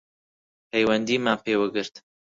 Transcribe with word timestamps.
پەیوەندیمان 0.69 1.37
پێوە 1.45 1.67
گرت 1.75 1.95